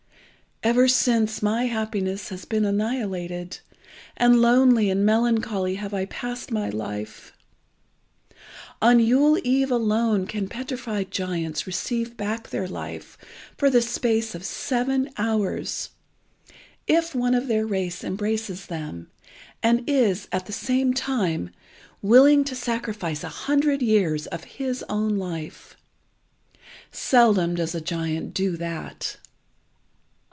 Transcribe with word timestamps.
"Ever 0.63 0.87
since 0.87 1.41
my 1.41 1.63
happiness 1.65 2.29
has 2.29 2.45
been 2.45 2.65
annihilated, 2.65 3.57
and 4.15 4.39
lonely 4.43 4.91
and 4.91 5.03
melancholy 5.03 5.73
have 5.77 5.91
I 5.91 6.05
passed 6.05 6.51
my 6.51 6.69
life. 6.69 7.33
On 8.79 8.99
Yule 8.99 9.39
eve 9.43 9.71
alone 9.71 10.27
can 10.27 10.47
petrified 10.47 11.09
giants 11.09 11.65
receive 11.65 12.15
back 12.15 12.51
their 12.51 12.67
life, 12.67 13.17
for 13.57 13.71
the 13.71 13.81
space 13.81 14.35
of 14.35 14.45
seven 14.45 15.09
hours, 15.17 15.89
if 16.85 17.15
one 17.15 17.33
of 17.33 17.47
their 17.47 17.65
race 17.65 18.03
embraces 18.03 18.67
them, 18.67 19.09
and 19.63 19.83
is, 19.89 20.27
at 20.31 20.45
the 20.45 20.53
same 20.53 20.93
time, 20.93 21.49
willing 22.03 22.43
to 22.43 22.53
sacrifice 22.55 23.23
a 23.23 23.29
hundred 23.29 23.81
years 23.81 24.27
of 24.27 24.43
his 24.43 24.83
own 24.87 25.17
life. 25.17 25.75
Seldom 26.91 27.55
does 27.55 27.73
a 27.73 27.81
giant 27.81 28.35
do 28.35 28.55
that. 28.57 29.17